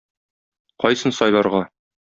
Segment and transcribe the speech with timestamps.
[0.85, 1.65] Кайсын сайларга?